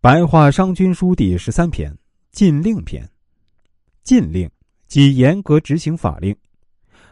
[0.00, 1.92] 白话商君书第十三篇
[2.30, 3.04] 禁令篇。
[4.04, 4.48] 禁令
[4.86, 6.34] 即严格执行法令。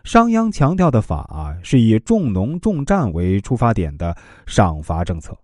[0.04, 5.36] 商鞅强调的法啊，是以重农重战为出发点的赏罚政策。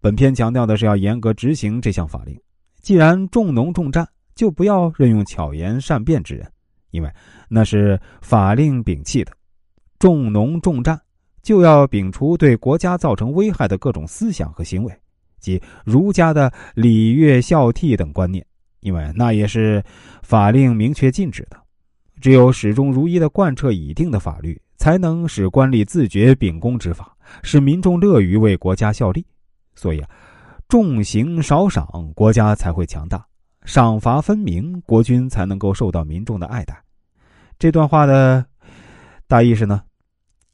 [0.00, 2.34] 本篇强调的是要严格执行这项法令。
[2.80, 6.50] 既然重农重战，就不要任用巧言善辩之人，
[6.90, 7.12] 因为
[7.50, 9.32] 那是法令摒弃的。
[9.98, 10.98] 重农重战，
[11.42, 15.00] 就要摒除对国家造成危害的各种思想和行为。
[15.38, 18.44] 即儒家的礼乐孝悌等观念，
[18.80, 19.82] 因为那也是
[20.22, 21.56] 法令明确禁止的。
[22.20, 29.24] 只有始终如一的贯彻已定的法律，才能使官吏自觉秉公执法，使民众乐于为国家效力。
[29.76, 30.10] 所以啊，
[30.68, 33.18] 重刑少赏，国家才会强大；
[33.64, 36.76] 赏罚分明，国君才能够受到民众的爱戴。
[37.56, 38.44] 这段话的
[39.28, 39.82] 大意是呢：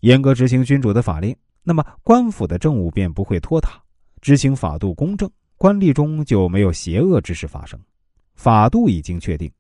[0.01, 3.83] 严格执行君主的法令，那么官府的政务便不会拖沓。
[4.25, 7.79] 执行法度公正，官吏中就没有邪恶之事发生。
[8.37, 9.53] 法度已经确定，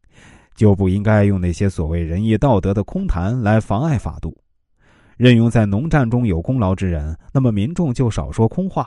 [0.56, 4.34] 就不应该用那些所谓仁义道德的空谈来妨碍法度。
[5.19, 8.84] 任用在农战中有功劳之人，那么民众就少说空话；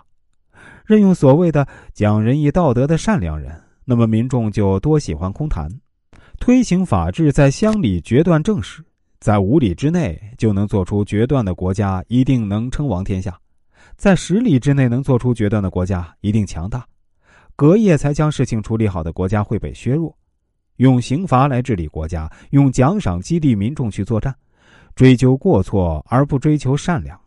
[0.83, 5.69] 任用所谓的讲仁义道德的善良人，那么民众就多喜欢空谈。
[6.39, 8.83] 推行法治，在乡里决断政事，
[9.19, 13.39] 在五里之内就能做出决断的国家，一定能称王天下。
[13.97, 16.85] 在十里之内能做出决断的国家一定强大，
[17.55, 20.15] 隔夜才将事情处理好的国家会被削弱。
[20.75, 24.33] 用刑罚来治理国家，用奖赏激励民众去作战，
[24.93, 27.19] 追究过错而不追求善良。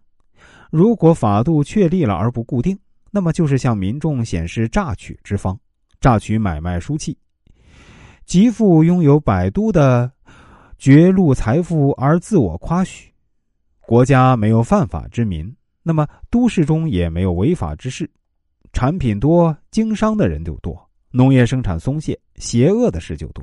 [0.71, 2.79] 如果法度确立了而不固定，
[3.11, 5.59] 那么就是向民众显示榨取之方，
[6.01, 7.19] 榨取买卖书契。
[8.25, 10.09] 极富拥有百都的
[10.79, 13.13] 绝路财富而自我夸许，
[13.81, 15.53] 国家没有犯法之民。
[15.83, 18.09] 那么，都市中也没有违法之事，
[18.73, 20.79] 产品多，经商的人就多，
[21.11, 23.43] 农业生产松懈，邪恶的事就多，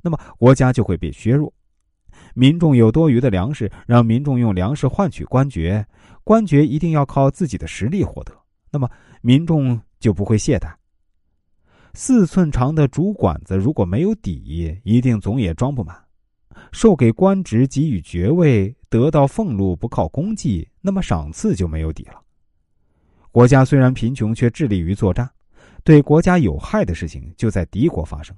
[0.00, 1.52] 那么国家就会被削弱。
[2.34, 5.86] 民众有多余的粮食，让民众用粮食换取官爵，
[6.22, 8.32] 官爵一定要靠自己的实力获得，
[8.70, 8.88] 那么
[9.20, 10.72] 民众就不会懈怠。
[11.92, 16.03] 四寸长的竹管子如果没有底，一定总也装不满。
[16.74, 22.20] 授给官职，给予爵位，得到俸禄，不靠功绩，那么赏赐就没有底了。
[23.30, 25.30] 国家虽然贫穷，却致力于作战，
[25.84, 28.36] 对国家有害的事情就在敌国发生。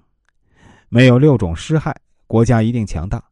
[0.91, 1.97] 没有六种施害，
[2.27, 3.25] 国家一定强大。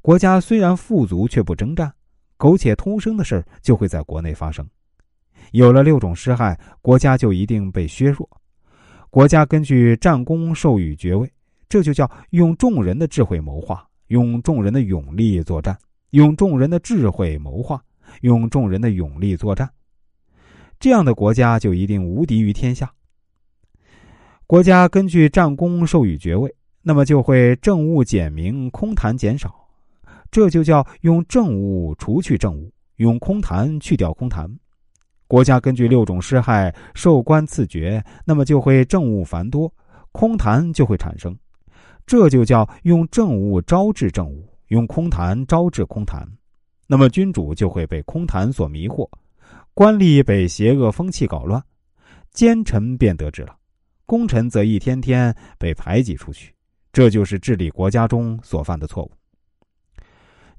[0.00, 1.94] 国家虽然富足，却不征战，
[2.36, 4.68] 苟且偷生的事就会在国内发生。
[5.52, 8.28] 有了六种施害，国家就一定被削弱。
[9.08, 11.32] 国家根据战功授予爵位，
[11.68, 13.88] 这就叫用众人的智慧谋划。
[14.12, 15.74] 用众人的勇力作战，
[16.10, 17.82] 用众人的智慧谋划，
[18.20, 19.66] 用众人的勇力作战，
[20.78, 22.92] 这样的国家就一定无敌于天下。
[24.46, 29.66] 国家根据战功授予爵位，那么就会政务简明，空谈减少，
[30.30, 34.46] 这就叫用政务除去政务，用空谈去掉空谈。
[35.26, 39.72] 国家根据六种施害授官赐爵，那么就会政务繁多，
[40.12, 41.34] 空谈就会产生。
[42.06, 46.26] 这就叫用政务招致政务，用空谈招致空谈，
[46.86, 49.08] 那么君主就会被空谈所迷惑，
[49.74, 51.62] 官吏被邪恶风气搞乱，
[52.32, 53.56] 奸臣便得志了，
[54.04, 56.54] 功臣则一天天被排挤出去。
[56.92, 59.10] 这就是治理国家中所犯的错误。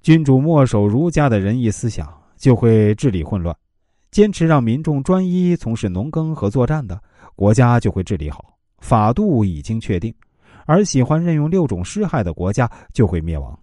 [0.01, 3.55] 君主墨守儒家的仁义思想，就会治理混乱；
[4.09, 6.99] 坚持让民众专一从事农耕和作战的
[7.35, 8.57] 国家，就会治理好。
[8.79, 10.13] 法度已经确定。
[10.65, 13.62] 而喜欢任用六种施害的国家就会灭亡。